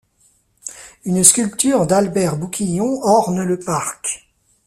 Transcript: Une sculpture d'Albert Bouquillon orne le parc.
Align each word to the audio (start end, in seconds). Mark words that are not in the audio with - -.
Une 1.05 1.23
sculpture 1.23 1.85
d'Albert 1.85 2.35
Bouquillon 2.35 3.03
orne 3.03 3.43
le 3.43 3.59
parc. 3.59 4.27